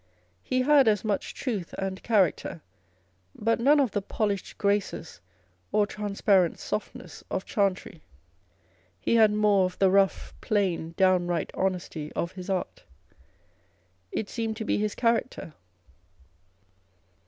[0.41, 2.61] He had as much truth and character,
[3.35, 5.21] but none of the polished graces
[5.71, 8.01] or transparent softness of Chantry.
[8.99, 12.83] He had more of the rough, plain, downright honesty of his art.
[14.11, 15.53] It seemed to be his character.